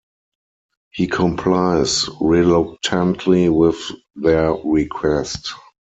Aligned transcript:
He 0.89 1.05
complies 1.05 2.09
reluctantly 2.19 3.49
with 3.49 3.77
their 4.15 4.51
request. 4.51 5.53